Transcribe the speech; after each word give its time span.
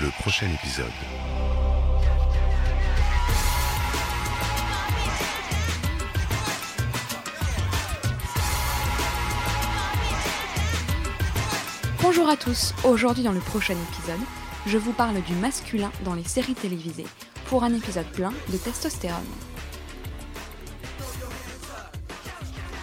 Le 0.00 0.08
prochain 0.22 0.46
épisode. 0.46 0.86
Bonjour 12.00 12.26
à 12.30 12.36
tous, 12.38 12.72
aujourd'hui 12.84 13.22
dans 13.22 13.32
le 13.32 13.40
prochain 13.40 13.74
épisode, 13.74 14.18
je 14.66 14.78
vous 14.78 14.92
parle 14.92 15.20
du 15.22 15.34
masculin 15.34 15.92
dans 16.06 16.14
les 16.14 16.24
séries 16.24 16.54
télévisées 16.54 17.06
pour 17.46 17.62
un 17.62 17.74
épisode 17.74 18.06
plein 18.12 18.32
de 18.48 18.56
testostérone. 18.56 19.20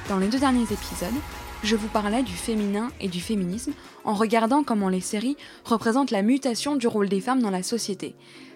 Dans 0.09 0.19
les 0.19 0.27
deux 0.27 0.39
derniers 0.39 0.71
épisodes, 0.71 1.09
je 1.63 1.75
vous 1.75 1.87
parlais 1.87 2.23
du 2.23 2.33
féminin 2.33 2.89
et 3.01 3.07
du 3.07 3.19
féminisme 3.19 3.73
en 4.03 4.13
regardant 4.13 4.63
comment 4.63 4.89
les 4.89 5.01
séries 5.01 5.37
représentent 5.65 6.11
la 6.11 6.21
mutation 6.21 6.75
du 6.75 6.87
rôle 6.87 7.09
des 7.09 7.21
femmes 7.21 7.41
dans 7.41 7.49
la 7.49 7.63
société. 7.63 8.15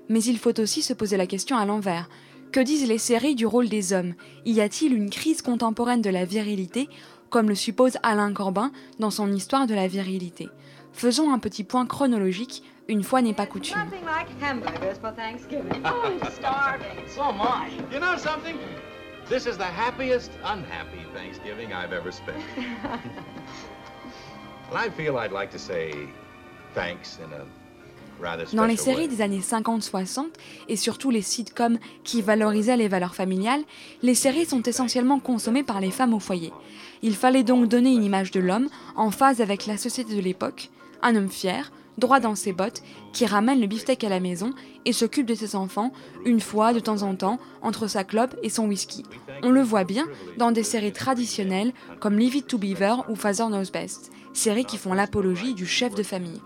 Mais 0.10 0.24
il 0.24 0.38
faut 0.38 0.58
aussi 0.60 0.82
se 0.82 0.94
poser 0.94 1.18
la 1.18 1.28
question 1.28 1.58
à 1.58 1.66
l'envers. 1.66 2.10
Que 2.52 2.60
disent 2.60 2.88
les 2.88 2.98
séries 2.98 3.36
du 3.36 3.46
rôle 3.46 3.68
des 3.68 3.94
hommes? 3.94 4.14
Y 4.46 4.62
a-t-il 4.62 4.94
une 4.94 5.10
crise 5.10 5.42
contemporaine 5.42 6.02
de 6.02 6.10
la 6.10 6.24
virilité, 6.26 6.88
comme 7.30 7.50
le 7.50 7.56
suppose 7.56 7.98
Alain 8.04 8.32
Corbin 8.32 8.72
dans 9.00 9.12
son 9.12 9.32
Histoire 9.32 9.68
de 9.68 9.74
la 9.74 9.88
virilité? 9.88 10.50
Faisons 10.94 11.34
un 11.34 11.40
petit 11.40 11.64
point 11.64 11.88
chronologique, 11.88 12.64
une 12.88 13.04
fois 13.04 13.22
n'est 13.22 13.34
pas 13.34 13.48
coutume. 13.48 13.78
This 19.30 19.46
is 19.46 19.58
the 19.58 19.64
happiest 19.64 20.32
unhappy 20.44 21.06
Thanksgiving 21.14 21.72
I've 21.74 21.94
ever 21.94 22.12
spent. 22.12 22.44
and 24.70 24.78
I 24.78 24.90
feel 24.90 25.18
I'd 25.18 25.32
like 25.32 25.50
to 25.52 25.60
say 25.60 25.94
thanks 26.76 27.20
in 27.20 27.32
a 27.32 27.46
rather 28.20 28.46
special 28.46 28.58
Dans 28.58 28.66
les 28.66 28.76
séries 28.76 29.08
des 29.08 29.22
années 29.22 29.40
50-60 29.40 30.26
et 30.68 30.76
surtout 30.76 31.10
les 31.10 31.22
sitcoms 31.22 31.80
qui 32.04 32.22
valorisaient 32.22 32.76
les 32.76 32.90
valeurs 32.90 33.16
familiales, 33.16 33.64
les 34.02 34.16
séries 34.16 34.46
sont 34.46 34.62
essentiellement 34.64 35.20
consommées 35.20 35.64
par 35.64 35.80
les 35.80 35.92
femmes 35.92 36.14
au 36.14 36.20
foyer. 36.20 36.52
Il 37.02 37.16
fallait 37.16 37.44
donc 37.44 37.70
donner 37.70 37.94
une 37.94 38.04
image 38.04 38.32
de 38.32 38.42
l'homme 38.42 38.68
en 38.98 39.10
phase 39.10 39.40
avec 39.40 39.68
la 39.68 39.78
société 39.78 40.16
de 40.16 40.22
l'époque, 40.22 40.70
un 41.02 41.16
homme 41.16 41.30
fier, 41.30 41.72
droit 41.98 42.20
dans 42.20 42.36
ses 42.36 42.54
bottes, 42.54 42.82
qui 43.12 43.26
ramène 43.26 43.62
le 43.62 43.68
beefsteak 43.68 44.04
à 44.04 44.10
la 44.10 44.20
maison 44.20 44.54
et 44.86 44.94
s'occupe 44.94 45.26
de 45.26 45.36
ses 45.36 45.56
enfants 45.56 45.92
une 46.26 46.42
fois 46.42 46.74
de 46.74 46.80
temps 46.80 47.04
en 47.04 47.16
temps 47.16 47.40
entre 47.62 47.88
sa 47.88 48.04
clope 48.04 48.36
et 48.44 48.50
son 48.50 48.68
whisky. 48.68 49.04
On 49.44 49.52
le 49.52 49.62
voit 49.62 49.84
bien 49.84 50.08
dans 50.38 50.52
des 50.52 50.64
séries 50.64 50.94
traditionnelles 50.94 51.74
comme 52.00 52.18
Leave 52.18 52.36
It 52.36 52.48
to 52.48 52.58
Beaver 52.58 52.96
ou 53.10 53.16
Father 53.16 53.46
Knows 53.48 53.72
Best, 53.72 54.12
séries 54.34 54.66
qui 54.66 54.78
font 54.78 54.94
l'apologie 54.94 55.54
du 55.54 55.66
chef 55.66 55.96
de 55.96 56.04
famille. 56.04 56.42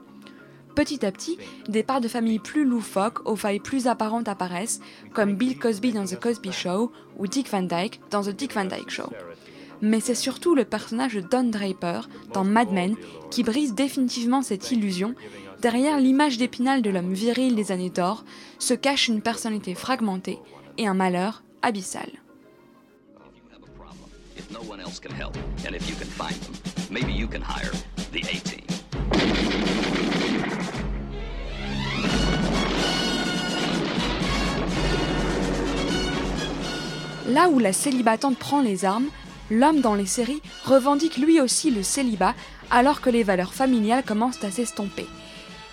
Petit 0.75 1.03
à 1.07 1.11
petit, 1.11 1.39
des 1.67 1.81
parts 1.81 2.01
de 2.01 2.07
famille 2.07 2.37
plus 2.37 2.63
loufoques, 2.63 3.27
aux 3.27 3.35
failles 3.35 3.59
plus 3.59 3.87
apparentes 3.87 4.27
apparaissent, 4.27 4.79
comme 5.11 5.33
Bill 5.33 5.57
Cosby 5.57 5.91
dans 5.91 6.05
The 6.05 6.19
Cosby 6.19 6.51
Show 6.51 6.91
ou 7.17 7.25
Dick 7.25 7.49
Van 7.49 7.63
Dyke 7.63 7.99
dans 8.11 8.21
The 8.21 8.29
Dick 8.29 8.53
Van 8.53 8.65
Dyke 8.65 8.91
Show. 8.91 9.09
Mais 9.81 9.99
c'est 9.99 10.15
surtout 10.15 10.55
le 10.55 10.65
personnage 10.65 11.13
de 11.13 11.21
Don 11.21 11.43
Draper 11.43 12.01
dans 12.33 12.43
Mad 12.43 12.71
Men 12.71 12.95
qui 13.29 13.43
brise 13.43 13.73
définitivement 13.73 14.41
cette 14.41 14.71
illusion. 14.71 15.13
Derrière 15.61 15.99
l'image 15.99 16.37
d'épinal 16.37 16.81
de 16.81 16.89
l'homme 16.89 17.13
viril 17.13 17.55
des 17.55 17.71
années 17.71 17.89
d'or 17.89 18.25
se 18.59 18.73
cache 18.73 19.07
une 19.07 19.21
personnalité 19.21 19.75
fragmentée 19.75 20.39
et 20.77 20.87
un 20.87 20.93
malheur 20.93 21.43
abyssal. 21.61 22.09
Là 37.27 37.49
où 37.49 37.59
la 37.59 37.73
célibatante 37.73 38.37
prend 38.37 38.61
les 38.61 38.85
armes, 38.85 39.09
l'homme 39.49 39.81
dans 39.81 39.95
les 39.95 40.05
séries 40.05 40.41
revendique 40.65 41.17
lui 41.17 41.39
aussi 41.39 41.71
le 41.71 41.83
célibat 41.83 42.33
alors 42.69 43.01
que 43.01 43.09
les 43.09 43.23
valeurs 43.23 43.53
familiales 43.53 44.03
commencent 44.03 44.43
à 44.43 44.51
s'estomper. 44.51 45.07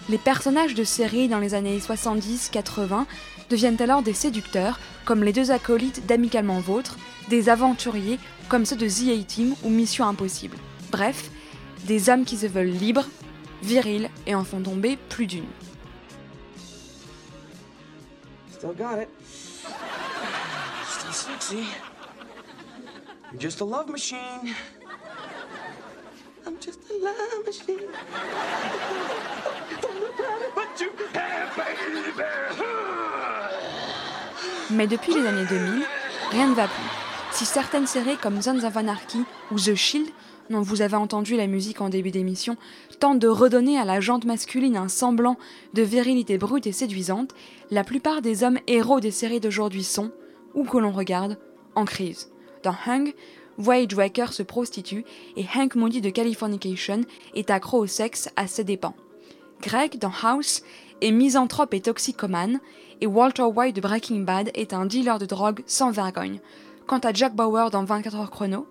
Les 0.09 0.19
personnages 0.19 0.75
de 0.75 0.85
séries 0.85 1.29
dans 1.29 1.39
les 1.39 1.55
années 1.55 1.79
70-80 1.79 3.07
deviennent 3.51 3.81
alors 3.81 4.03
des 4.03 4.13
séducteurs, 4.13 4.79
comme 5.05 5.25
les 5.25 5.33
deux 5.33 5.51
acolytes 5.51 6.07
d'Amicalement 6.07 6.61
Vôtre, 6.61 6.99
des 7.29 7.49
aventuriers 7.49 8.19
comme 8.49 8.67
ceux 8.67 8.77
de 8.77 8.87
The 8.87 9.21
A-Team 9.21 9.55
ou 9.63 9.71
Mission 9.71 10.07
Impossible. 10.07 10.57
Bref, 10.91 11.31
des 11.85 12.11
hommes 12.11 12.25
qui 12.25 12.37
se 12.37 12.47
veulent 12.47 12.67
libres, 12.67 13.07
virils 13.63 14.11
et 14.27 14.35
en 14.35 14.45
font 14.45 14.61
tomber 14.61 14.99
plus 15.09 15.27
d'une. 15.27 15.45
Still 18.53 18.75
got 18.79 19.01
it. 19.01 19.09
Still 20.87 21.13
sexy. 21.13 21.65
Just 23.39 23.61
a 23.61 23.65
love 23.65 23.91
machine. 23.91 24.55
I'm 26.47 26.55
just 26.61 26.81
a 26.91 27.05
love 27.05 27.45
machine. 27.45 27.81
Mais 34.71 34.87
depuis 34.87 35.15
les 35.15 35.27
années 35.27 35.47
2000, 35.49 35.83
rien 36.31 36.49
ne 36.49 36.55
va 36.55 36.69
plus. 36.69 36.83
Si 37.33 37.45
certaines 37.45 37.87
séries 37.87 38.17
comme 38.17 38.41
Sons 38.41 38.63
of 38.65 38.77
Anarchy 38.77 39.25
ou 39.51 39.57
The 39.57 39.75
Shield, 39.75 40.09
dont 40.51 40.63
vous 40.63 40.83
avez 40.83 40.97
entendu 40.97 41.37
la 41.37 41.47
musique 41.47 41.81
en 41.81 41.89
début 41.89 42.11
d'émission, 42.11 42.57
tentent 43.01 43.19
de 43.19 43.29
redonner 43.29 43.79
à 43.79 43.85
la 43.85 44.01
jante 44.01 44.25
masculine 44.25 44.77
un 44.77 44.89
semblant 44.89 45.37
de 45.73 45.83
virilité 45.83 46.39
brute 46.39 46.67
et 46.67 46.73
séduisante, 46.73 47.33
la 47.71 47.83
plupart 47.85 48.23
des 48.23 48.45
hommes 48.45 48.59
héros 48.67 49.01
des 49.01 49.11
séries 49.11 49.41
d'aujourd'hui 49.41 49.85
sont, 49.85 50.13
ou 50.55 50.65
que 50.65 50.79
l'on 50.79 50.93
regarde, 50.93 51.39
en 51.75 51.85
crise. 51.85 52.34
Dans 52.65 52.75
Hung, 52.87 53.13
Wade 53.59 53.93
Waker 53.93 54.33
se 54.33 54.43
prostitue 54.43 55.05
et 55.37 55.45
Hank 55.55 55.75
Moody 55.75 56.01
de 56.01 56.09
Californication 56.09 57.03
est 57.35 57.51
accro 57.51 57.79
au 57.79 57.87
sexe 57.87 58.31
à 58.37 58.47
ses 58.47 58.65
dépens. 58.65 58.95
Greg, 59.61 59.99
dans 59.99 60.13
House, 60.23 60.63
est 61.03 61.11
misanthrope 61.11 61.75
et 61.75 61.83
toxicomane, 61.83 62.61
et 63.03 63.07
Walter 63.07 63.43
White 63.43 63.77
de 63.77 63.83
Breaking 63.83 64.21
Bad 64.21 64.51
est 64.55 64.73
un 64.73 64.87
dealer 64.87 65.19
de 65.19 65.27
drogue 65.27 65.63
sans 65.67 65.91
vergogne. 65.91 66.41
Quant 66.87 66.99
à 66.99 67.13
Jack 67.13 67.35
Bauer 67.35 67.71
dans 67.71 67.85
24 67.85 68.17
heures 68.17 68.31
chrono, 68.31 68.67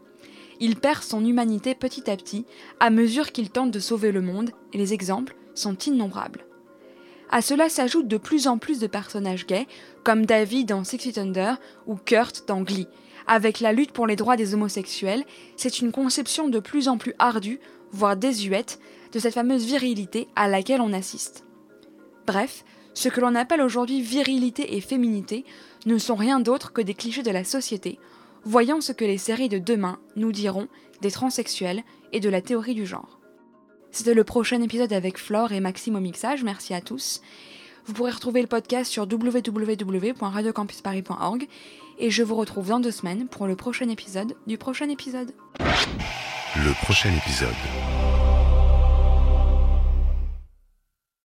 il 0.60 0.76
perd 0.76 1.04
son 1.04 1.24
humanité 1.24 1.76
petit 1.76 2.10
à 2.10 2.18
petit 2.18 2.46
à 2.80 2.90
mesure 2.90 3.32
qu'il 3.32 3.52
tente 3.52 3.72
de 3.72 3.80
sauver 3.80 4.12
le 4.12 4.22
monde, 4.22 4.50
et 4.74 4.78
les 4.80 4.94
exemples 4.94 5.36
sont 5.54 5.78
innombrables. 5.78 6.46
À 7.30 7.42
cela 7.42 7.70
s'ajoutent 7.70 8.08
de 8.08 8.18
plus 8.18 8.48
en 8.48 8.58
plus 8.58 8.80
de 8.80 8.88
personnages 8.88 9.48
gays, 9.48 9.68
comme 10.04 10.26
David 10.26 10.70
dans 10.70 10.84
Six 10.84 11.00
Feet 11.00 11.18
Under 11.18 11.60
ou 11.88 11.96
Kurt 11.96 12.48
dans 12.48 12.62
Glee. 12.62 12.88
Avec 13.28 13.60
la 13.60 13.74
lutte 13.74 13.92
pour 13.92 14.08
les 14.08 14.16
droits 14.16 14.36
des 14.36 14.54
homosexuels, 14.54 15.24
c'est 15.56 15.80
une 15.80 15.92
conception 15.92 16.50
de 16.50 16.60
plus 16.60 16.88
en 16.88 16.98
plus 16.98 17.14
ardue, 17.20 17.60
voire 17.92 18.18
désuète, 18.18 18.80
de 19.12 19.20
cette 19.20 19.34
fameuse 19.34 19.66
virilité 19.66 20.28
à 20.36 20.48
laquelle 20.48 20.82
on 20.82 20.94
assiste. 20.94 21.46
Bref, 22.28 22.66
ce 22.94 23.10
que 23.10 23.22
l'on 23.22 23.36
appelle 23.36 23.62
aujourd'hui 23.62 24.02
virilité 24.02 24.76
et 24.76 24.82
féminité 24.82 25.46
ne 25.86 25.98
sont 25.98 26.16
rien 26.16 26.40
d'autre 26.40 26.74
que 26.74 26.82
des 26.82 26.94
clichés 26.94 27.24
de 27.24 27.32
la 27.32 27.44
société, 27.44 28.00
voyant 28.44 28.82
ce 28.82 28.92
que 28.92 29.06
les 29.06 29.18
séries 29.18 29.50
de 29.50 29.58
demain 29.58 30.00
nous 30.16 30.32
diront 30.32 30.68
des 31.02 31.12
transsexuels 31.12 31.84
et 32.12 32.20
de 32.20 32.30
la 32.30 32.42
théorie 32.42 32.76
du 32.76 32.86
genre. 32.86 33.20
C'était 33.94 34.14
le 34.16 34.24
prochain 34.24 34.64
épisode 34.64 34.92
avec 34.92 35.20
Flore 35.20 35.52
et 35.52 35.60
Maxime 35.60 35.96
au 35.96 36.00
mixage, 36.00 36.44
merci 36.44 36.74
à 36.74 36.82
tous. 36.82 37.22
Vous 37.86 37.94
pourrez 37.94 38.10
retrouver 38.10 38.42
le 38.42 38.48
podcast 38.48 38.92
sur 38.92 39.04
www.radiocampusparis.org 39.04 41.48
et 42.00 42.10
je 42.10 42.24
vous 42.24 42.34
retrouve 42.34 42.70
dans 42.70 42.80
deux 42.80 42.90
semaines 42.90 43.28
pour 43.28 43.46
le 43.46 43.56
prochain 43.56 43.88
épisode 43.90 44.36
du 44.48 44.58
prochain 44.58 44.90
épisode. 44.90 45.32
Le 45.60 46.74
prochain 46.84 47.12
épisode. 47.16 47.54